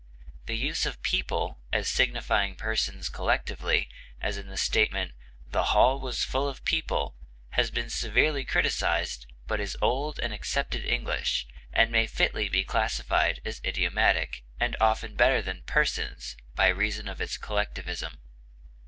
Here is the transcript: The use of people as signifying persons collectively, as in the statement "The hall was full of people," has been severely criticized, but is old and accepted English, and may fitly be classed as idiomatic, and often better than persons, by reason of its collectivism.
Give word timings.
The 0.47 0.57
use 0.57 0.87
of 0.87 1.03
people 1.03 1.59
as 1.71 1.87
signifying 1.87 2.55
persons 2.55 3.07
collectively, 3.07 3.87
as 4.19 4.35
in 4.35 4.47
the 4.47 4.57
statement 4.57 5.11
"The 5.51 5.65
hall 5.77 5.99
was 5.99 6.23
full 6.23 6.49
of 6.49 6.65
people," 6.65 7.15
has 7.49 7.69
been 7.69 7.91
severely 7.91 8.43
criticized, 8.43 9.27
but 9.45 9.59
is 9.59 9.77
old 9.79 10.17
and 10.17 10.33
accepted 10.33 10.85
English, 10.85 11.45
and 11.71 11.91
may 11.91 12.07
fitly 12.07 12.49
be 12.49 12.63
classed 12.63 13.03
as 13.11 13.61
idiomatic, 13.63 14.41
and 14.59 14.75
often 14.81 15.13
better 15.15 15.39
than 15.39 15.61
persons, 15.67 16.35
by 16.55 16.69
reason 16.69 17.07
of 17.07 17.21
its 17.21 17.37
collectivism. 17.37 18.21